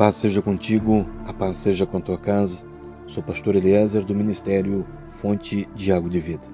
Paz 0.00 0.16
seja 0.16 0.40
contigo, 0.40 1.04
a 1.26 1.32
paz 1.34 1.56
seja 1.56 1.84
com 1.84 1.98
a 1.98 2.00
tua 2.00 2.16
casa. 2.16 2.64
Sou 3.06 3.22
pastor 3.22 3.54
Eliezer 3.54 4.02
do 4.02 4.14
Ministério 4.14 4.86
Fonte 5.20 5.68
de 5.74 5.92
Água 5.92 6.08
de 6.08 6.18
Vida. 6.18 6.48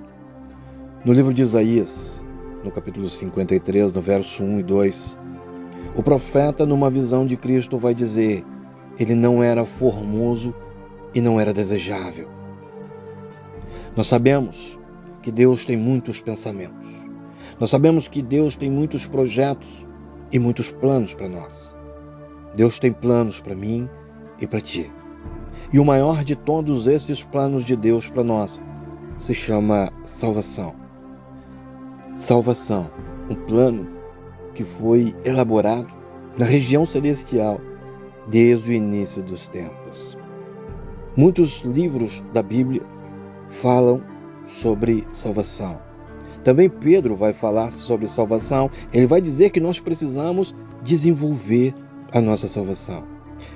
No 1.05 1.13
livro 1.13 1.33
de 1.33 1.43
Isaías, 1.43 2.27
no 2.65 2.73
capítulo 2.73 3.09
53, 3.09 3.93
no 3.93 4.01
verso 4.01 4.43
1 4.43 4.59
e 4.59 4.63
2, 4.65 5.21
o 5.95 6.03
profeta, 6.03 6.67
numa 6.67 6.91
visão 6.91 7.25
de 7.25 7.37
Cristo, 7.37 7.79
vai 7.79 7.95
dizer: 7.95 8.45
Ele 8.99 9.15
não 9.15 9.41
era 9.45 9.65
formoso 9.65 10.53
e 11.15 11.21
não 11.21 11.39
era 11.39 11.53
desejável. 11.53 12.29
Nós 13.95 14.09
sabemos 14.09 14.77
que 15.23 15.31
Deus 15.31 15.65
tem 15.65 15.77
muitos 15.77 16.21
pensamentos. 16.21 16.89
Nós 17.61 17.71
sabemos 17.71 18.09
que 18.09 18.23
Deus 18.23 18.57
tem 18.57 18.69
muitos 18.69 19.07
projetos 19.07 19.87
e 20.33 20.38
muitos 20.41 20.73
planos 20.73 21.15
para 21.15 21.29
nós. 21.29 21.79
Deus 22.57 22.79
tem 22.79 22.90
planos 22.90 23.38
para 23.38 23.54
mim 23.54 23.87
e 24.40 24.46
para 24.46 24.62
ti. 24.62 24.90
E 25.71 25.79
o 25.79 25.85
maior 25.85 26.24
de 26.24 26.35
todos 26.35 26.87
esses 26.87 27.23
planos 27.23 27.65
de 27.65 27.76
Deus 27.76 28.09
para 28.09 28.24
nós 28.24 28.63
se 29.18 29.35
chama 29.35 29.93
salvação. 30.07 30.74
Salvação, 32.15 32.90
um 33.29 33.35
plano 33.35 33.87
que 34.54 34.65
foi 34.65 35.15
elaborado 35.23 35.93
na 36.38 36.46
região 36.46 36.87
celestial 36.87 37.60
desde 38.26 38.70
o 38.70 38.74
início 38.74 39.23
dos 39.23 39.48
tempos. 39.48 40.16
Muitos 41.15 41.60
livros 41.60 42.24
da 42.32 42.43
Bíblia 42.43 42.82
falam 43.48 44.02
sobre 44.46 45.07
salvação. 45.13 45.79
Também 46.43 46.70
Pedro 46.70 47.16
vai 47.16 47.35
falar 47.35 47.70
sobre 47.70 48.07
salvação. 48.07 48.70
Ele 48.93 49.07
vai 49.07 49.20
dizer 49.20 49.51
que 49.51 49.60
nós 49.60 49.79
precisamos 49.79 50.54
desenvolver 50.82 51.74
a 52.12 52.21
nossa 52.21 52.49
salvação. 52.49 53.04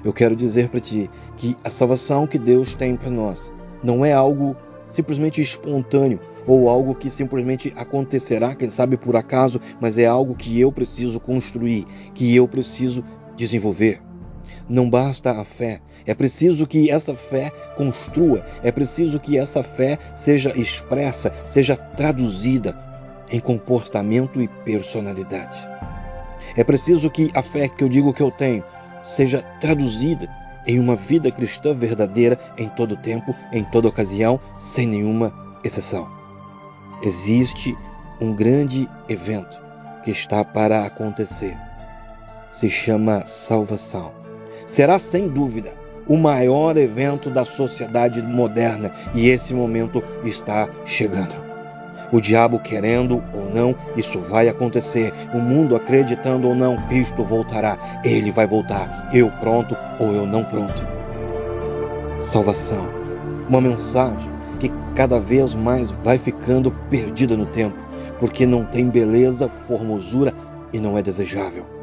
Eu 0.05 0.13
quero 0.13 0.37
dizer 0.37 0.69
para 0.69 0.81
ti 0.81 1.11
que 1.37 1.57
a 1.65 1.71
salvação 1.71 2.27
que 2.27 2.39
Deus 2.39 2.75
tem 2.75 2.97
para 2.97 3.11
nós 3.11 3.53
não 3.83 4.05
é 4.05 4.13
algo 4.13 4.57
simplesmente 4.89 5.41
espontâneo 5.41 6.21
ou 6.47 6.69
algo 6.69 6.95
que 6.95 7.11
simplesmente 7.11 7.73
acontecerá, 7.77 8.55
quem 8.55 8.69
sabe 8.69 8.97
por 8.97 9.17
acaso, 9.17 9.61
mas 9.81 9.97
é 9.99 10.07
algo 10.07 10.35
que 10.35 10.61
eu 10.61 10.73
preciso 10.73 11.21
construir, 11.21 11.87
que 12.15 12.35
eu 12.35 12.49
preciso 12.49 13.05
desenvolver. 13.37 14.03
Não 14.69 14.89
basta 14.89 15.33
a 15.33 15.45
fé, 15.45 15.81
é 16.05 16.15
preciso 16.15 16.67
que 16.67 16.91
essa 16.91 17.15
fé 17.15 17.51
construa, 17.77 18.45
é 18.63 18.73
preciso 18.73 19.21
que 19.21 19.39
essa 19.39 19.63
fé 19.63 19.99
seja 20.15 20.53
expressa, 20.59 21.33
seja 21.47 21.77
traduzida 21.77 22.77
em 23.31 23.39
comportamento 23.39 24.41
e 24.41 24.49
personalidade. 24.49 25.70
É 26.57 26.65
preciso 26.65 27.11
que 27.11 27.31
a 27.35 27.43
fé 27.43 27.69
que 27.69 27.85
eu 27.85 27.89
digo 27.89 28.13
que 28.13 28.23
eu 28.23 28.31
tenho 28.31 28.65
seja 29.03 29.43
traduzida 29.61 30.29
em 30.67 30.79
uma 30.79 30.97
vida 30.97 31.31
cristã 31.31 31.75
verdadeira 31.75 32.39
em 32.57 32.69
todo 32.69 32.97
tempo, 32.97 33.35
em 33.53 33.65
toda 33.65 33.89
ocasião, 33.89 34.39
sem 34.59 34.87
nenhuma 34.87 35.33
exceção. 35.65 36.09
Existe 37.03 37.77
um 38.21 38.35
grande 38.35 38.89
evento 39.09 39.59
que 40.05 40.11
está 40.11 40.45
para 40.45 40.85
acontecer. 40.85 41.57
Se 42.51 42.69
chama 42.69 43.27
salvação. 43.27 44.13
Será 44.67 44.99
sem 44.99 45.29
dúvida 45.29 45.73
o 46.07 46.17
maior 46.17 46.77
evento 46.77 47.31
da 47.31 47.45
sociedade 47.45 48.21
moderna 48.23 48.93
e 49.15 49.29
esse 49.29 49.55
momento 49.55 50.03
está 50.25 50.69
chegando. 50.85 51.50
O 52.13 52.21
diabo 52.21 52.59
querendo 52.59 53.23
ou 53.33 53.49
não, 53.53 53.75
isso 53.97 54.19
vai 54.19 54.49
acontecer. 54.49 55.13
O 55.33 55.39
mundo 55.39 55.77
acreditando 55.77 56.49
ou 56.49 56.55
não, 56.55 56.77
Cristo 56.89 57.23
voltará. 57.23 57.79
Ele 58.05 58.31
vai 58.31 58.47
voltar. 58.47 59.11
Eu 59.13 59.31
pronto 59.41 59.77
ou 59.99 60.13
eu 60.13 60.27
não 60.27 60.45
pronto. 60.45 60.85
Salvação. 62.21 62.89
Uma 63.49 63.61
mensagem 63.61 64.31
que 64.59 64.71
cada 64.95 65.19
vez 65.19 65.55
mais 65.55 65.91
vai 65.91 66.19
ficando 66.19 66.71
perdida 66.91 67.37
no 67.37 67.47
tempo, 67.47 67.77
porque 68.19 68.45
não 68.45 68.65
tem 68.65 68.89
beleza, 68.89 69.49
formosura 69.67 70.35
e 70.73 70.79
não 70.79 70.99
é 70.99 71.03
desejável. 71.03 71.80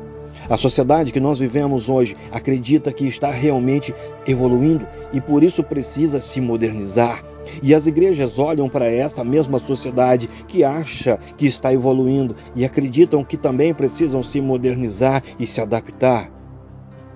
A 0.50 0.56
sociedade 0.56 1.12
que 1.12 1.20
nós 1.20 1.40
vivemos 1.40 1.90
hoje 1.90 2.16
acredita 2.32 2.94
que 2.94 3.06
está 3.06 3.32
realmente 3.32 3.94
evoluindo 4.26 4.88
e 5.12 5.20
por 5.20 5.44
isso 5.44 5.62
precisa 5.62 6.22
se 6.22 6.40
modernizar. 6.40 7.24
E 7.62 7.76
as 7.76 7.86
igrejas 7.86 8.40
olham 8.40 8.70
para 8.70 8.90
essa 8.90 9.24
mesma 9.24 9.60
sociedade 9.60 10.30
que 10.48 10.64
acha 10.64 11.18
que 11.38 11.48
está 11.48 11.74
evoluindo 11.74 12.36
e 12.56 12.64
acreditam 12.64 13.24
que 13.24 13.36
também 13.36 13.74
precisam 13.74 14.24
se 14.24 14.40
modernizar 14.40 15.22
e 15.38 15.46
se 15.46 15.60
adaptar. 15.60 16.32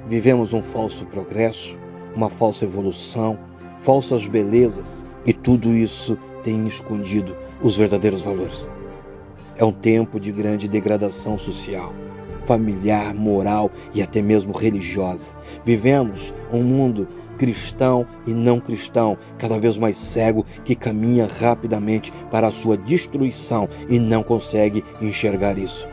Vivemos 0.08 0.52
um 0.52 0.62
falso 0.62 1.06
progresso, 1.06 1.78
uma 2.14 2.30
falsa 2.30 2.66
evolução, 2.66 3.38
falsas 3.78 4.28
belezas 4.28 5.06
e 5.26 5.32
tudo 5.32 5.74
isso 5.74 6.18
tem 6.44 6.66
escondido 6.68 7.36
os 7.62 7.78
verdadeiros 7.78 8.24
valores. 8.24 8.70
É 9.56 9.64
um 9.64 9.72
tempo 9.72 10.20
de 10.20 10.32
grande 10.32 10.68
degradação 10.68 11.38
social 11.38 11.94
familiar, 12.46 13.14
moral 13.14 13.72
e 13.94 14.02
até 14.02 14.22
mesmo 14.22 14.52
religiosa. 14.52 15.34
Vivemos 15.64 16.34
um 16.52 16.64
mundo 16.64 17.08
cristão 17.38 18.06
e 18.28 18.34
não 18.34 18.60
cristão, 18.60 19.18
cada 19.38 19.60
vez 19.60 19.78
mais 19.78 19.98
cego, 19.98 20.46
que 20.64 20.76
caminha 20.76 21.28
rapidamente 21.28 22.14
para 22.30 22.48
a 22.48 22.52
sua 22.52 22.78
destruição 22.78 23.68
e 23.90 24.00
não 24.00 24.22
consegue 24.22 24.84
enxergar 25.02 25.58
isso. 25.58 25.88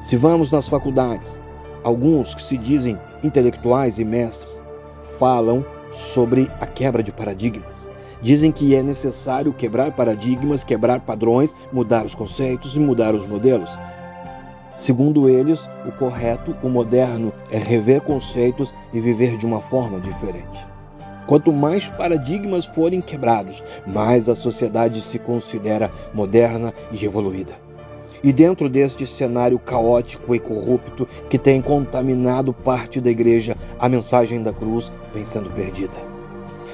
Se 0.00 0.16
vamos 0.16 0.50
nas 0.50 0.68
faculdades, 0.68 1.40
alguns 1.82 2.34
que 2.34 2.42
se 2.42 2.56
dizem 2.56 2.98
intelectuais 3.22 3.98
e 3.98 4.04
mestres 4.04 4.64
falam 5.18 5.64
sobre 5.90 6.50
a 6.60 6.66
quebra 6.66 7.02
de 7.02 7.12
paradigmas. 7.12 7.90
Dizem 8.22 8.52
que 8.52 8.74
é 8.74 8.82
necessário 8.82 9.52
quebrar 9.52 9.92
paradigmas, 9.92 10.62
quebrar 10.62 11.00
padrões, 11.00 11.56
mudar 11.72 12.04
os 12.04 12.14
conceitos 12.14 12.76
e 12.76 12.80
mudar 12.80 13.14
os 13.14 13.26
modelos. 13.26 13.70
Segundo 14.80 15.28
eles, 15.28 15.68
o 15.86 15.92
correto, 15.92 16.56
o 16.62 16.68
moderno, 16.70 17.34
é 17.50 17.58
rever 17.58 18.00
conceitos 18.00 18.74
e 18.94 18.98
viver 18.98 19.36
de 19.36 19.44
uma 19.44 19.60
forma 19.60 20.00
diferente. 20.00 20.66
Quanto 21.26 21.52
mais 21.52 21.86
paradigmas 21.86 22.64
forem 22.64 23.02
quebrados, 23.02 23.62
mais 23.86 24.26
a 24.26 24.34
sociedade 24.34 25.02
se 25.02 25.18
considera 25.18 25.90
moderna 26.14 26.72
e 26.90 27.04
evoluída. 27.04 27.52
E 28.24 28.32
dentro 28.32 28.70
deste 28.70 29.06
cenário 29.06 29.58
caótico 29.58 30.34
e 30.34 30.40
corrupto 30.40 31.06
que 31.28 31.38
tem 31.38 31.60
contaminado 31.60 32.54
parte 32.54 33.02
da 33.02 33.10
igreja, 33.10 33.58
a 33.78 33.86
mensagem 33.86 34.42
da 34.42 34.50
cruz 34.50 34.90
vem 35.12 35.26
sendo 35.26 35.50
perdida. 35.50 36.09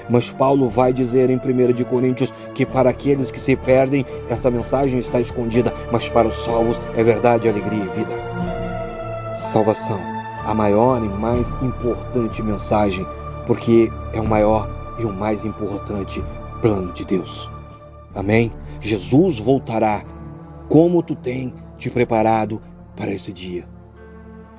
Mas 0.08 0.30
Paulo 0.30 0.68
vai 0.68 0.92
dizer 0.92 1.30
em 1.30 1.36
1 1.36 1.72
de 1.72 1.84
Coríntios 1.84 2.32
que 2.54 2.64
para 2.64 2.90
aqueles 2.90 3.30
que 3.30 3.40
se 3.40 3.56
perdem, 3.56 4.06
essa 4.28 4.50
mensagem 4.50 4.98
está 4.98 5.20
escondida, 5.20 5.72
mas 5.90 6.08
para 6.08 6.28
os 6.28 6.44
salvos 6.44 6.80
é 6.96 7.02
verdade, 7.02 7.48
alegria 7.48 7.84
e 7.84 7.88
vida. 7.88 9.34
Salvação, 9.34 10.00
a 10.44 10.54
maior 10.54 11.02
e 11.04 11.08
mais 11.08 11.52
importante 11.62 12.42
mensagem, 12.42 13.06
porque 13.46 13.90
é 14.12 14.20
o 14.20 14.26
maior 14.26 14.68
e 14.98 15.04
o 15.04 15.12
mais 15.12 15.44
importante 15.44 16.22
plano 16.60 16.92
de 16.92 17.04
Deus. 17.04 17.50
Amém? 18.14 18.50
Jesus 18.80 19.38
voltará. 19.38 20.02
Como 20.68 21.02
tu 21.02 21.14
tem 21.14 21.54
te 21.78 21.90
preparado 21.90 22.60
para 22.96 23.10
esse 23.10 23.32
dia? 23.32 23.64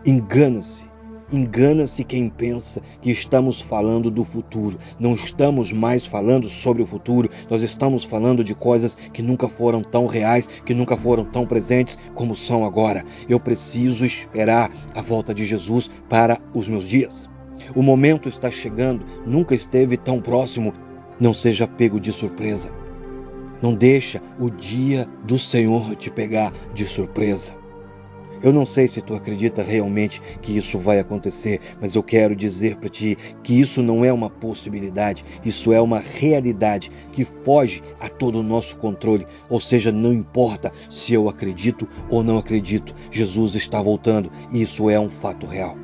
Engana-se 0.05 0.87
Engana-se 1.29 2.06
quem 2.06 2.29
pensa 2.29 2.81
que 3.01 3.12
estamos 3.12 3.59
falando 3.59 4.09
do 4.09 4.24
futuro. 4.24 4.79
Não 4.97 5.13
estamos 5.13 5.74
mais 5.74 6.06
falando 6.06 6.47
sobre 6.47 6.81
o 6.81 6.85
futuro, 6.85 7.29
nós 7.50 7.62
estamos 7.62 8.06
falando 8.06 8.45
de 8.45 8.56
coisas 8.56 8.95
que 9.12 9.21
nunca 9.21 9.50
foram 9.50 9.83
tão 9.83 10.07
reais, 10.07 10.47
que 10.65 10.74
nunca 10.74 10.95
foram 10.95 11.25
tão 11.25 11.45
presentes 11.45 11.97
como 12.15 12.33
são 12.33 12.65
agora. 12.65 13.03
Eu 13.27 13.41
preciso 13.41 14.06
esperar 14.06 14.71
a 14.95 15.01
volta 15.01 15.33
de 15.33 15.45
Jesus 15.45 15.91
para 16.07 16.39
os 16.53 16.69
meus 16.69 16.88
dias. 16.88 17.29
O 17.75 17.81
momento 17.81 18.29
está 18.29 18.50
chegando, 18.50 19.06
nunca 19.25 19.53
esteve 19.53 19.97
tão 19.97 20.21
próximo. 20.21 20.74
Não 21.19 21.33
seja 21.33 21.68
pego 21.68 22.00
de 22.00 22.13
surpresa. 22.13 22.71
Não 23.62 23.74
deixa 23.74 24.21
o 24.39 24.50
dia 24.50 25.09
do 25.25 25.38
Senhor 25.38 25.94
te 25.95 26.09
pegar 26.09 26.53
de 26.74 26.85
surpresa. 26.85 27.66
Eu 28.42 28.54
não 28.54 28.66
sei 28.66 28.88
se 28.88 29.01
tu 29.01 29.16
acredita 29.16 29.63
realmente 29.63 30.22
que 30.42 30.56
isso 30.56 30.78
vai 30.78 31.00
acontecer, 31.00 31.60
mas 31.81 31.95
eu 31.95 32.04
quero 32.04 32.36
dizer 32.36 32.75
para 32.78 32.89
ti 32.89 33.18
que 33.44 33.60
isso 33.60 33.81
não 33.81 34.06
é 34.06 34.13
uma 34.13 34.30
possibilidade, 34.30 35.25
isso 35.44 35.74
é 35.74 35.81
uma 35.81 36.00
realidade 36.00 36.92
que 37.12 37.25
foge 37.25 37.81
a 38.00 38.07
todo 38.07 38.39
o 38.39 38.44
nosso 38.44 38.78
controle. 38.78 39.25
Ou 39.50 39.60
seja, 39.60 39.92
não 39.92 40.13
importa 40.13 40.72
se 40.89 41.13
eu 41.13 41.28
acredito 41.28 41.88
ou 42.10 42.24
não 42.24 42.38
acredito, 42.38 42.94
Jesus 43.12 43.56
está 43.56 43.81
voltando 43.81 44.31
e 44.51 44.62
isso 44.62 44.89
é 44.89 45.00
um 45.00 45.10
fato 45.10 45.48
real. 45.48 45.75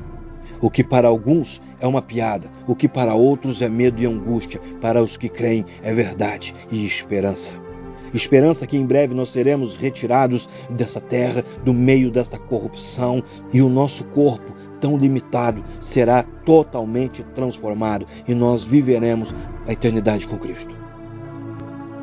O 0.62 0.70
que 0.70 0.84
para 0.84 1.08
alguns 1.08 1.62
é 1.80 1.88
uma 1.88 2.02
piada, 2.02 2.50
o 2.68 2.76
que 2.76 2.88
para 2.88 3.14
outros 3.14 3.62
é 3.62 3.68
medo 3.68 4.02
e 4.02 4.06
angústia, 4.06 4.62
para 4.80 5.02
os 5.02 5.18
que 5.18 5.28
creem 5.28 5.66
é 5.82 5.94
verdade 5.94 6.56
e 6.72 6.86
esperança. 6.86 7.73
Esperança 8.14 8.68
que 8.68 8.78
em 8.78 8.86
breve 8.86 9.14
nós 9.14 9.30
seremos 9.30 9.76
retirados 9.76 10.48
dessa 10.70 11.02
terra, 11.02 11.44
do 11.64 11.74
meio 11.74 12.12
desta 12.12 12.38
corrupção, 12.38 13.24
e 13.52 13.62
o 13.62 13.70
nosso 13.70 14.04
corpo, 14.06 14.54
tão 14.80 14.98
limitado, 14.98 15.64
será 15.82 16.24
totalmente 16.24 17.24
transformado 17.36 18.06
e 18.28 18.36
nós 18.36 18.66
viveremos 18.66 19.34
a 19.68 19.74
eternidade 19.74 20.28
com 20.28 20.38
Cristo. 20.38 20.76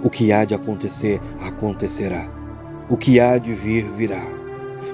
O 0.02 0.08
que 0.08 0.32
há 0.32 0.44
de 0.44 0.54
acontecer, 0.54 1.20
acontecerá. 1.40 2.28
O 2.88 2.96
que 2.96 3.20
há 3.20 3.36
de 3.36 3.52
vir, 3.52 3.84
virá. 3.90 4.39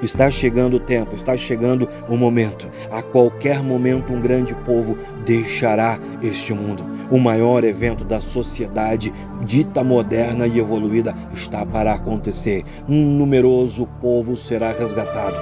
Está 0.03 0.31
chegando 0.31 0.77
o 0.77 0.81
tempo, 0.81 1.15
está 1.15 1.37
chegando 1.37 1.89
o 2.09 2.17
momento. 2.17 2.69
A 2.91 3.03
qualquer 3.03 3.63
momento, 3.63 4.13
um 4.13 4.21
grande 4.21 4.55
povo 4.55 4.97
deixará 5.25 5.99
este 6.23 6.53
mundo. 6.53 6.85
O 7.11 7.19
maior 7.19 7.65
evento 7.65 8.05
da 8.05 8.21
sociedade 8.21 9.13
dita 9.45 9.83
moderna 9.83 10.47
e 10.47 10.59
evoluída 10.59 11.15
está 11.33 11.65
para 11.65 11.95
acontecer. 11.95 12.65
Um 12.89 13.17
numeroso 13.17 13.87
povo 14.01 14.37
será 14.37 14.73
resgatado. 14.73 15.37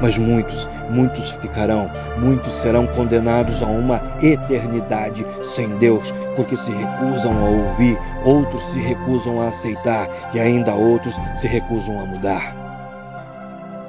Mas 0.00 0.16
muitos, 0.16 0.68
muitos 0.90 1.30
ficarão, 1.32 1.90
muitos 2.18 2.52
serão 2.54 2.86
condenados 2.86 3.62
a 3.64 3.66
uma 3.66 4.00
eternidade 4.22 5.26
sem 5.42 5.68
Deus, 5.78 6.14
porque 6.36 6.56
se 6.56 6.70
recusam 6.70 7.36
a 7.36 7.48
ouvir, 7.48 7.98
outros 8.24 8.62
se 8.70 8.78
recusam 8.78 9.40
a 9.40 9.48
aceitar 9.48 10.08
e 10.32 10.38
ainda 10.38 10.72
outros 10.72 11.16
se 11.34 11.48
recusam 11.48 11.98
a 12.00 12.04
mudar. 12.04 12.67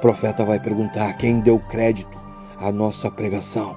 Profeta 0.00 0.44
vai 0.44 0.58
perguntar: 0.58 1.12
quem 1.14 1.40
deu 1.40 1.58
crédito 1.58 2.18
à 2.58 2.72
nossa 2.72 3.10
pregação? 3.10 3.76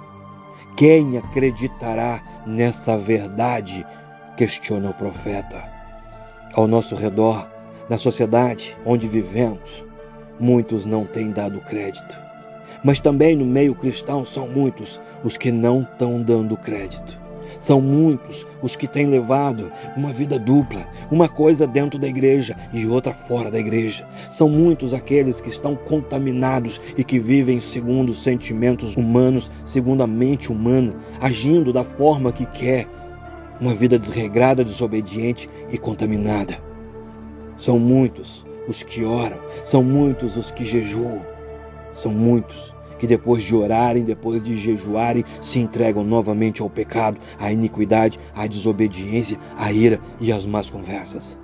Quem 0.78 1.18
acreditará 1.18 2.22
nessa 2.46 2.98
verdade? 2.98 3.86
Questiona 4.38 4.90
o 4.90 4.94
profeta. 4.94 5.62
Ao 6.54 6.66
nosso 6.66 6.96
redor, 6.96 7.48
na 7.90 7.98
sociedade 7.98 8.76
onde 8.86 9.08
vivemos, 9.08 9.84
muitos 10.40 10.86
não 10.86 11.06
têm 11.06 11.30
dado 11.30 11.60
crédito. 11.62 12.18
Mas 12.84 13.00
também 13.00 13.36
no 13.36 13.46
meio 13.46 13.76
cristão 13.76 14.26
são 14.26 14.48
muitos 14.48 15.02
os 15.24 15.38
que 15.38 15.52
não 15.52 15.82
estão 15.82 16.22
dando 16.22 16.58
crédito. 16.58 17.23
São 17.64 17.80
muitos 17.80 18.46
os 18.62 18.76
que 18.76 18.90
têm 18.90 19.06
levado 19.06 19.72
uma 19.96 20.12
vida 20.12 20.38
dupla, 20.38 20.86
uma 21.10 21.30
coisa 21.30 21.66
dentro 21.66 21.98
da 21.98 22.06
igreja 22.06 22.58
e 22.74 22.86
outra 22.86 23.14
fora 23.14 23.50
da 23.50 23.58
igreja. 23.58 24.06
São 24.30 24.50
muitos 24.50 24.94
aqueles 24.94 25.40
que 25.40 25.48
estão 25.48 25.74
contaminados 25.74 26.82
e 26.98 27.06
que 27.06 27.18
vivem 27.18 27.62
segundo 27.62 28.10
os 28.10 28.22
sentimentos 28.22 28.98
humanos, 28.98 29.50
segundo 29.66 30.04
a 30.04 30.08
mente 30.08 30.52
humana, 30.52 30.94
agindo 31.22 31.72
da 31.72 31.86
forma 31.86 32.34
que 32.34 32.46
quer, 32.48 32.86
uma 33.62 33.74
vida 33.74 33.98
desregrada, 33.98 34.62
desobediente 34.62 35.50
e 35.72 35.78
contaminada. 35.78 36.58
São 37.56 37.80
muitos 37.80 38.46
os 38.68 38.84
que 38.84 39.06
oram, 39.06 39.38
são 39.64 39.82
muitos 39.82 40.36
os 40.36 40.52
que 40.52 40.66
jejuam, 40.66 41.22
são 41.94 42.12
muitos 42.12 42.76
que 43.04 43.08
depois 43.08 43.44
de 43.44 43.54
orarem, 43.54 44.06
depois 44.06 44.42
de 44.42 44.56
jejuarem, 44.56 45.26
se 45.42 45.60
entregam 45.60 46.06
novamente 46.06 46.62
ao 46.62 46.70
pecado, 46.70 47.20
à 47.38 47.52
iniquidade, 47.52 48.18
à 48.34 48.48
desobediência, 48.48 49.38
à 49.58 49.74
ira 49.74 50.00
e 50.22 50.32
às 50.32 50.46
más 50.46 50.70
conversas. 50.70 51.38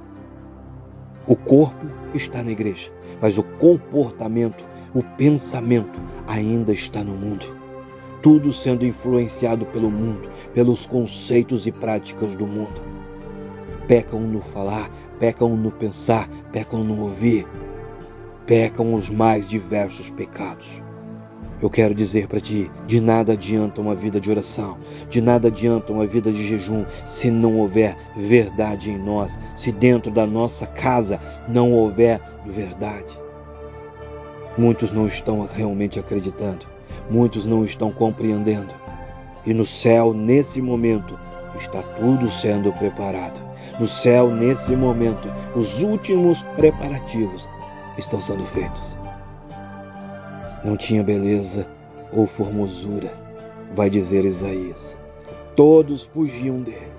O 1.28 1.36
corpo 1.36 1.86
está 2.14 2.42
na 2.42 2.52
igreja, 2.52 2.90
mas 3.22 3.38
o 3.38 3.44
comportamento, 3.44 4.64
o 4.96 5.04
pensamento 5.04 6.00
ainda 6.26 6.72
está 6.72 7.04
no 7.04 7.12
mundo. 7.12 7.46
Tudo 8.22 8.54
sendo 8.54 8.86
influenciado 8.86 9.66
pelo 9.66 9.92
mundo, 9.92 10.30
pelos 10.54 10.86
conceitos 10.86 11.68
e 11.68 11.74
práticas 11.74 12.38
do 12.38 12.48
mundo. 12.48 12.82
Pecam 13.86 14.22
no 14.22 14.40
falar, 14.40 14.90
pecam 15.20 15.58
no 15.58 15.72
pensar, 15.72 16.30
pecam 16.54 16.86
no 16.86 17.02
ouvir, 17.02 17.46
pecam 18.46 18.94
os 18.94 19.10
mais 19.10 19.46
diversos 19.46 20.10
pecados. 20.10 20.82
Eu 21.62 21.70
quero 21.70 21.94
dizer 21.94 22.28
para 22.28 22.40
ti: 22.40 22.72
de 22.88 23.02
nada 23.02 23.34
adianta 23.34 23.82
uma 23.82 23.94
vida 23.94 24.20
de 24.20 24.32
oração, 24.32 24.78
de 25.10 25.20
nada 25.20 25.50
adianta 25.50 25.92
uma 25.92 26.06
vida 26.06 26.32
de 26.32 26.48
jejum 26.48 26.86
se 27.06 27.30
não 27.30 27.58
houver 27.58 27.98
verdade 28.16 28.90
em 28.90 28.98
nós, 28.98 29.40
se 29.58 29.72
dentro 29.72 30.10
da 30.10 30.26
nossa 30.26 30.66
casa 30.66 31.20
não 31.50 31.74
houver 31.74 32.22
verdade. 32.46 33.14
Muitos 34.58 34.92
não 34.92 35.06
estão 35.06 35.48
realmente 35.54 36.00
acreditando, 36.00 36.66
muitos 37.10 37.46
não 37.46 37.66
estão 37.66 37.92
compreendendo. 37.92 38.74
E 39.46 39.54
no 39.54 39.66
céu, 39.66 40.14
nesse 40.14 40.62
momento, 40.62 41.20
está 41.58 41.82
tudo 41.82 42.30
sendo 42.30 42.72
preparado. 42.74 43.42
No 43.80 43.88
céu, 43.88 44.30
nesse 44.30 44.76
momento, 44.76 45.30
os 45.56 45.82
últimos 45.82 46.42
preparativos 46.56 47.50
estão 47.98 48.22
sendo 48.22 48.46
feitos 48.46 48.98
não 50.64 50.76
tinha 50.76 51.04
beleza 51.04 51.68
ou 52.12 52.26
formosura, 52.26 53.12
vai 53.76 53.90
dizer 53.90 54.26
Isaías. 54.26 54.98
Todos 55.56 56.04
fugiam 56.04 56.62
dele, 56.62 56.92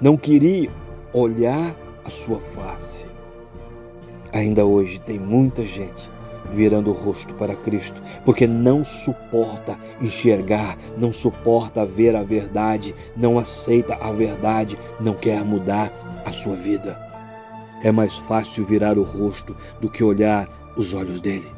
não 0.00 0.16
queriam 0.16 0.72
olhar 1.12 1.74
a 2.04 2.10
sua 2.10 2.38
face. 2.40 3.06
Ainda 4.32 4.64
hoje 4.64 4.98
tem 4.98 5.18
muita 5.18 5.64
gente 5.64 6.10
virando 6.52 6.90
o 6.90 6.92
rosto 6.92 7.34
para 7.34 7.56
Cristo, 7.56 8.02
porque 8.24 8.46
não 8.46 8.84
suporta 8.84 9.78
enxergar, 10.00 10.76
não 10.98 11.12
suporta 11.12 11.84
ver 11.84 12.14
a 12.14 12.22
verdade, 12.22 12.94
não 13.16 13.38
aceita 13.38 13.94
a 13.94 14.12
verdade, 14.12 14.78
não 15.00 15.14
quer 15.14 15.44
mudar 15.44 15.92
a 16.24 16.32
sua 16.32 16.54
vida. 16.54 16.98
É 17.82 17.90
mais 17.90 18.14
fácil 18.16 18.64
virar 18.64 18.98
o 18.98 19.02
rosto 19.02 19.56
do 19.80 19.90
que 19.90 20.02
olhar 20.04 20.48
os 20.76 20.94
olhos 20.94 21.20
dele. 21.20 21.53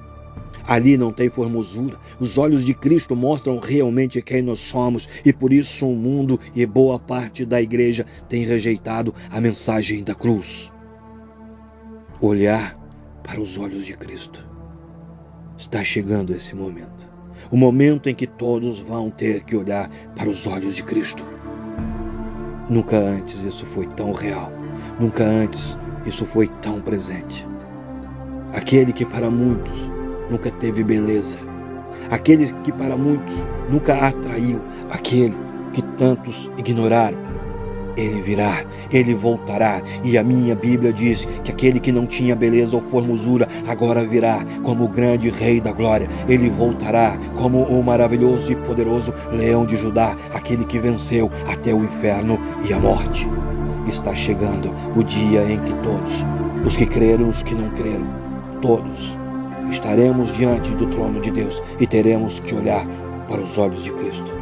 Ali 0.66 0.96
não 0.96 1.12
tem 1.12 1.28
formosura. 1.28 1.98
Os 2.18 2.36
olhos 2.36 2.64
de 2.64 2.74
Cristo 2.74 3.14
mostram 3.14 3.58
realmente 3.58 4.20
quem 4.20 4.42
nós 4.42 4.58
somos 4.58 5.08
e 5.24 5.32
por 5.32 5.52
isso 5.52 5.86
o 5.86 5.94
mundo 5.94 6.40
e 6.54 6.66
boa 6.66 6.98
parte 6.98 7.44
da 7.44 7.62
igreja 7.62 8.04
tem 8.28 8.44
rejeitado 8.44 9.14
a 9.30 9.40
mensagem 9.40 10.02
da 10.02 10.14
cruz. 10.14 10.72
Olhar 12.20 12.76
para 13.22 13.40
os 13.40 13.58
olhos 13.58 13.86
de 13.86 13.96
Cristo. 13.96 14.44
Está 15.56 15.84
chegando 15.84 16.32
esse 16.32 16.54
momento. 16.54 17.10
O 17.50 17.56
momento 17.56 18.08
em 18.08 18.14
que 18.14 18.26
todos 18.26 18.80
vão 18.80 19.08
ter 19.10 19.44
que 19.44 19.56
olhar 19.56 19.88
para 20.16 20.28
os 20.28 20.46
olhos 20.46 20.74
de 20.74 20.82
Cristo. 20.82 21.24
Nunca 22.68 22.96
antes 22.96 23.42
isso 23.42 23.64
foi 23.64 23.86
tão 23.86 24.12
real. 24.12 24.50
Nunca 24.98 25.24
antes 25.24 25.78
isso 26.04 26.26
foi 26.26 26.48
tão 26.60 26.80
presente. 26.80 27.46
Aquele 28.52 28.92
que 28.92 29.04
para 29.04 29.30
muitos 29.30 29.95
nunca 30.30 30.50
teve 30.50 30.82
beleza, 30.82 31.38
aquele 32.10 32.52
que 32.62 32.72
para 32.72 32.96
muitos 32.96 33.34
nunca 33.70 33.94
atraiu, 33.94 34.60
aquele 34.90 35.36
que 35.72 35.82
tantos 35.82 36.50
ignoraram. 36.56 37.18
Ele 37.96 38.20
virá, 38.20 38.62
ele 38.92 39.14
voltará, 39.14 39.80
e 40.04 40.18
a 40.18 40.22
minha 40.22 40.54
Bíblia 40.54 40.92
diz 40.92 41.26
que 41.42 41.50
aquele 41.50 41.80
que 41.80 41.90
não 41.90 42.06
tinha 42.06 42.36
beleza 42.36 42.76
ou 42.76 42.82
formosura 42.82 43.48
agora 43.66 44.04
virá 44.04 44.44
como 44.62 44.84
o 44.84 44.88
grande 44.88 45.30
Rei 45.30 45.62
da 45.62 45.72
Glória. 45.72 46.06
Ele 46.28 46.50
voltará 46.50 47.16
como 47.38 47.62
o 47.62 47.82
maravilhoso 47.82 48.52
e 48.52 48.54
poderoso 48.54 49.14
Leão 49.32 49.64
de 49.64 49.78
Judá, 49.78 50.14
aquele 50.34 50.66
que 50.66 50.78
venceu 50.78 51.30
até 51.48 51.72
o 51.72 51.84
inferno 51.84 52.38
e 52.68 52.72
a 52.74 52.78
morte. 52.78 53.26
Está 53.88 54.14
chegando 54.14 54.70
o 54.94 55.02
dia 55.02 55.50
em 55.50 55.58
que 55.60 55.72
todos, 55.82 56.22
os 56.66 56.76
que 56.76 56.84
creram, 56.84 57.30
os 57.30 57.42
que 57.42 57.54
não 57.54 57.70
creram, 57.70 58.06
todos 58.60 59.16
estaremos 59.70 60.32
diante 60.32 60.70
do 60.74 60.86
trono 60.86 61.20
de 61.20 61.30
Deus 61.30 61.62
e 61.80 61.86
teremos 61.86 62.40
que 62.40 62.54
olhar 62.54 62.86
para 63.28 63.40
os 63.40 63.58
olhos 63.58 63.82
de 63.82 63.92
Cristo. 63.92 64.32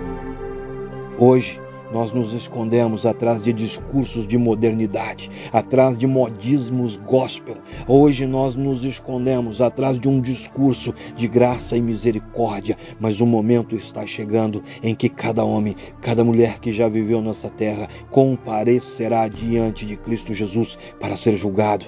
Hoje, 1.18 1.60
nós 1.94 2.12
nos 2.12 2.32
escondemos 2.32 3.06
atrás 3.06 3.40
de 3.40 3.52
discursos 3.52 4.26
de 4.26 4.36
modernidade, 4.36 5.30
atrás 5.52 5.96
de 5.96 6.08
modismos 6.08 6.96
gospel. 6.96 7.56
Hoje 7.86 8.26
nós 8.26 8.56
nos 8.56 8.84
escondemos 8.84 9.60
atrás 9.60 10.00
de 10.00 10.08
um 10.08 10.20
discurso 10.20 10.92
de 11.14 11.28
graça 11.28 11.76
e 11.76 11.80
misericórdia, 11.80 12.76
mas 12.98 13.20
o 13.20 13.26
momento 13.26 13.76
está 13.76 14.04
chegando 14.04 14.60
em 14.82 14.92
que 14.92 15.08
cada 15.08 15.44
homem, 15.44 15.76
cada 16.00 16.24
mulher 16.24 16.58
que 16.58 16.72
já 16.72 16.88
viveu 16.88 17.22
nessa 17.22 17.48
terra 17.48 17.88
comparecerá 18.10 19.28
diante 19.28 19.86
de 19.86 19.96
Cristo 19.96 20.34
Jesus 20.34 20.76
para 20.98 21.16
ser 21.16 21.36
julgado 21.36 21.86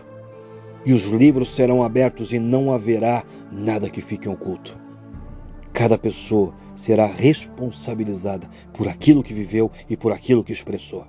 e 0.86 0.92
os 0.92 1.02
livros 1.02 1.48
serão 1.48 1.82
abertos 1.82 2.32
e 2.32 2.38
não 2.38 2.72
haverá 2.72 3.24
nada 3.50 3.90
que 3.90 4.00
fique 4.00 4.28
oculto. 4.28 4.78
Cada 5.72 5.98
pessoa 5.98 6.54
será 6.76 7.06
responsabilizada 7.06 8.48
por 8.72 8.86
aquilo 8.86 9.22
que 9.22 9.34
viveu 9.34 9.70
e 9.90 9.96
por 9.96 10.12
aquilo 10.12 10.44
que 10.44 10.52
expressou. 10.52 11.04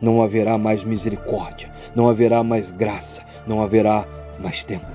Não 0.00 0.22
haverá 0.22 0.56
mais 0.56 0.82
misericórdia, 0.82 1.70
não 1.94 2.08
haverá 2.08 2.42
mais 2.42 2.70
graça, 2.70 3.24
não 3.46 3.60
haverá 3.62 4.06
mais 4.40 4.64
tempo. 4.64 4.86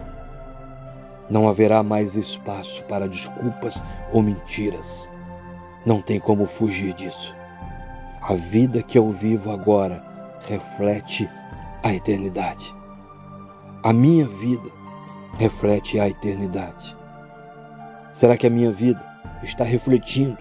Não 1.30 1.48
haverá 1.48 1.84
mais 1.84 2.16
espaço 2.16 2.84
para 2.86 3.08
desculpas 3.08 3.82
ou 4.12 4.24
mentiras. 4.24 5.12
Não 5.86 6.02
tem 6.02 6.20
como 6.20 6.46
fugir 6.46 6.94
disso. 6.94 7.36
A 8.22 8.34
vida 8.34 8.82
que 8.82 8.98
eu 8.98 9.10
vivo 9.12 9.52
agora 9.52 10.04
reflete 10.48 11.30
a 11.84 11.94
eternidade. 11.94 12.81
A 13.84 13.92
minha 13.92 14.28
vida 14.28 14.70
reflete 15.40 16.00
a 16.00 16.08
eternidade. 16.08 16.96
Será 18.14 18.38
que 18.38 18.46
a 18.46 18.50
minha 18.50 18.72
vida 18.72 19.04
está 19.42 19.64
refletindo 19.64 20.38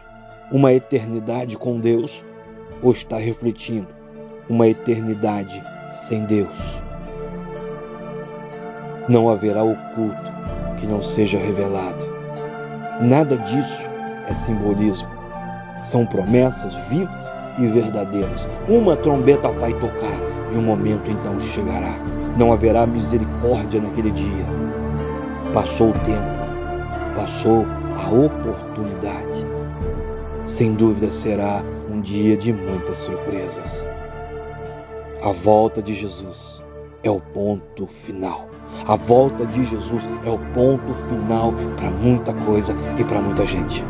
uma 0.53 0.75
eternidade 0.75 1.57
com 1.57 1.81
Deus 1.81 2.23
ou 2.83 2.93
está 2.93 3.17
refletindo 3.17 3.89
uma 4.47 4.69
eternidade 4.69 5.63
sem 5.91 6.27
Deus? 6.27 6.83
Não 9.09 9.31
haverá 9.31 9.63
oculto 9.63 10.33
que 10.79 10.87
não 10.87 11.01
seja 11.01 11.39
revelado. 11.39 12.07
Nada 13.01 13.39
disso 13.39 13.89
é 14.29 14.35
simbolismo. 14.35 15.09
São 15.83 16.05
promessas 16.05 16.75
vivas 16.91 17.33
e 17.59 17.67
verdadeiras. 17.67 18.49
Uma 18.69 18.97
trombeta 18.97 19.49
vai 19.49 19.73
tocar 19.75 20.19
e 20.53 20.57
o 20.57 20.63
momento 20.63 21.11
então 21.11 21.41
chegará. 21.41 21.95
Não 22.37 22.53
haverá 22.53 22.87
misericórdia 22.87 23.81
naquele 23.81 24.11
dia. 24.11 24.45
Passou 25.53 25.91
o 25.91 25.99
tempo, 26.01 27.17
passou 27.17 27.67
a 27.97 28.09
oportunidade. 28.09 29.47
Sem 30.45 30.75
dúvida 30.75 31.11
será 31.11 31.63
um 31.91 32.01
dia 32.01 32.37
de 32.37 32.53
muitas 32.53 32.99
surpresas. 32.99 33.87
A 35.23 35.33
volta 35.33 35.83
de 35.83 35.95
Jesus 35.95 36.63
é 37.03 37.11
o 37.11 37.21
ponto 37.21 37.87
final. 37.87 38.49
A 38.87 38.97
volta 38.97 39.45
de 39.45 39.65
Jesus 39.65 40.09
é 40.25 40.31
o 40.31 40.39
ponto 40.55 40.95
final 41.09 41.53
para 41.77 41.91
muita 41.91 42.33
coisa 42.33 42.75
e 42.99 43.05
para 43.05 43.21
muita 43.21 43.45
gente. 43.45 43.85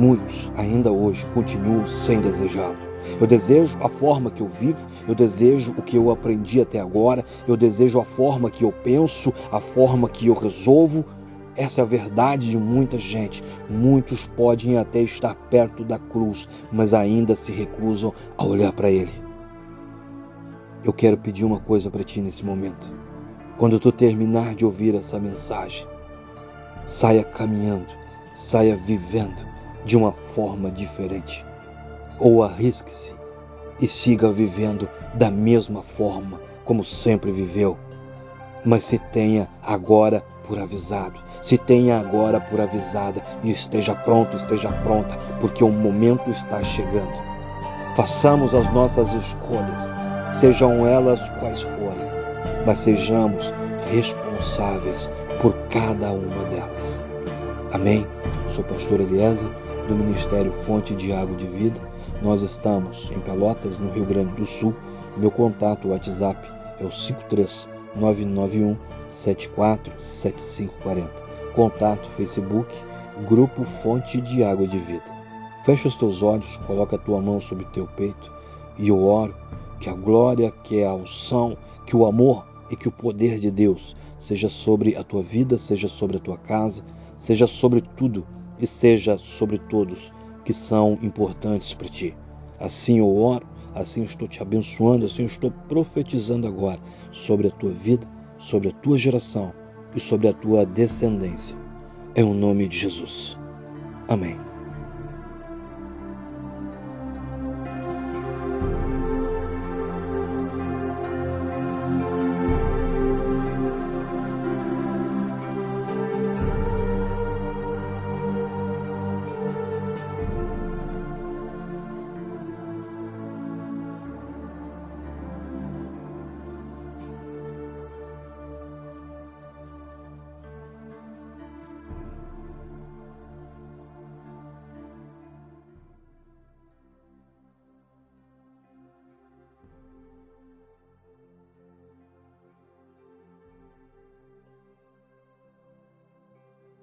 Muitos 0.00 0.50
ainda 0.56 0.90
hoje 0.90 1.26
continuam 1.34 1.86
sem 1.86 2.22
desejá-lo. 2.22 2.78
Eu 3.20 3.26
desejo 3.26 3.76
a 3.82 3.88
forma 3.90 4.30
que 4.30 4.40
eu 4.40 4.48
vivo, 4.48 4.88
eu 5.06 5.14
desejo 5.14 5.74
o 5.76 5.82
que 5.82 5.94
eu 5.94 6.10
aprendi 6.10 6.58
até 6.58 6.80
agora, 6.80 7.22
eu 7.46 7.54
desejo 7.54 8.00
a 8.00 8.04
forma 8.04 8.50
que 8.50 8.64
eu 8.64 8.72
penso, 8.72 9.30
a 9.52 9.60
forma 9.60 10.08
que 10.08 10.28
eu 10.28 10.32
resolvo, 10.32 11.04
essa 11.54 11.82
é 11.82 11.84
a 11.84 11.86
verdade 11.86 12.48
de 12.48 12.56
muita 12.56 12.96
gente. 12.96 13.44
Muitos 13.68 14.26
podem 14.26 14.78
até 14.78 15.02
estar 15.02 15.34
perto 15.34 15.84
da 15.84 15.98
cruz, 15.98 16.48
mas 16.72 16.94
ainda 16.94 17.36
se 17.36 17.52
recusam 17.52 18.14
a 18.38 18.46
olhar 18.46 18.72
para 18.72 18.88
Ele. 18.88 19.12
Eu 20.82 20.94
quero 20.94 21.18
pedir 21.18 21.44
uma 21.44 21.60
coisa 21.60 21.90
para 21.90 22.02
ti 22.02 22.22
nesse 22.22 22.42
momento. 22.42 22.90
Quando 23.58 23.78
tu 23.78 23.92
terminar 23.92 24.54
de 24.54 24.64
ouvir 24.64 24.94
essa 24.94 25.20
mensagem, 25.20 25.86
saia 26.86 27.22
caminhando, 27.22 27.92
saia 28.32 28.76
vivendo 28.76 29.49
de 29.84 29.96
uma 29.96 30.12
forma 30.12 30.70
diferente. 30.70 31.44
Ou 32.18 32.42
arrisque-se 32.42 33.14
e 33.80 33.88
siga 33.88 34.30
vivendo 34.30 34.88
da 35.14 35.30
mesma 35.30 35.82
forma 35.82 36.40
como 36.64 36.84
sempre 36.84 37.32
viveu. 37.32 37.76
Mas 38.64 38.84
se 38.84 38.98
tenha 38.98 39.48
agora 39.62 40.22
por 40.46 40.58
avisado, 40.58 41.18
se 41.40 41.56
tenha 41.56 41.98
agora 41.98 42.40
por 42.40 42.60
avisada 42.60 43.22
e 43.42 43.50
esteja 43.50 43.94
pronto, 43.94 44.36
esteja 44.36 44.70
pronta, 44.84 45.16
porque 45.40 45.64
o 45.64 45.70
momento 45.70 46.28
está 46.30 46.62
chegando. 46.62 47.30
Façamos 47.96 48.54
as 48.54 48.70
nossas 48.72 49.12
escolhas, 49.12 49.94
sejam 50.32 50.86
elas 50.86 51.26
quais 51.40 51.62
forem, 51.62 52.06
mas 52.66 52.80
sejamos 52.80 53.52
responsáveis 53.90 55.10
por 55.40 55.54
cada 55.70 56.10
uma 56.10 56.44
delas. 56.44 57.00
Amém? 57.72 58.06
Sou 58.46 58.64
pastor 58.64 59.00
Eliezer, 59.00 59.50
do 59.90 59.96
Ministério 59.96 60.52
Fonte 60.52 60.94
de 60.94 61.12
Água 61.12 61.36
de 61.36 61.48
Vida. 61.48 61.80
Nós 62.22 62.42
estamos 62.42 63.10
em 63.10 63.18
Pelotas, 63.18 63.80
no 63.80 63.90
Rio 63.90 64.04
Grande 64.04 64.36
do 64.36 64.46
Sul. 64.46 64.72
Meu 65.16 65.32
contato 65.32 65.88
WhatsApp 65.88 66.48
é 66.78 66.84
o 66.84 66.92
53 66.92 67.68
991 67.96 68.76
747540. 69.08 71.10
Contato 71.56 72.08
Facebook, 72.10 72.72
Grupo 73.28 73.64
Fonte 73.64 74.20
de 74.20 74.44
Água 74.44 74.68
de 74.68 74.78
Vida. 74.78 75.02
Fecha 75.64 75.88
os 75.88 75.96
teus 75.96 76.22
olhos, 76.22 76.56
coloca 76.68 76.94
a 76.94 77.00
tua 77.00 77.20
mão 77.20 77.40
sobre 77.40 77.64
teu 77.72 77.88
peito 77.88 78.32
e 78.78 78.90
eu 78.90 79.04
oro 79.04 79.34
que 79.80 79.90
a 79.90 79.92
glória, 79.92 80.52
que 80.62 80.84
a 80.84 80.94
unção, 80.94 81.58
que 81.84 81.96
o 81.96 82.06
amor 82.06 82.46
e 82.70 82.76
que 82.76 82.86
o 82.86 82.92
poder 82.92 83.40
de 83.40 83.50
Deus 83.50 83.96
seja 84.20 84.48
sobre 84.48 84.94
a 84.94 85.02
tua 85.02 85.24
vida, 85.24 85.58
seja 85.58 85.88
sobre 85.88 86.18
a 86.18 86.20
tua 86.20 86.38
casa, 86.38 86.84
seja 87.16 87.48
sobre 87.48 87.80
tudo 87.96 88.24
e 88.60 88.66
seja 88.66 89.16
sobre 89.16 89.58
todos 89.58 90.12
que 90.44 90.52
são 90.52 90.98
importantes 91.02 91.74
para 91.74 91.88
ti. 91.88 92.16
Assim 92.58 92.98
eu 92.98 93.16
oro, 93.16 93.46
assim 93.74 94.00
eu 94.00 94.06
estou 94.06 94.28
te 94.28 94.42
abençoando, 94.42 95.06
assim 95.06 95.22
eu 95.22 95.26
estou 95.26 95.50
profetizando 95.68 96.46
agora 96.46 96.78
sobre 97.10 97.48
a 97.48 97.50
tua 97.50 97.70
vida 97.70 98.06
sobre 98.40 98.70
a 98.70 98.72
tua 98.72 98.98
geração 98.98 99.52
e 99.94 100.00
sobre 100.00 100.26
a 100.26 100.32
tua 100.32 100.66
descendência. 100.66 101.56
Em 102.16 102.24
o 102.24 102.34
nome 102.34 102.66
de 102.66 102.76
Jesus. 102.76 103.38
Amém. 104.08 104.49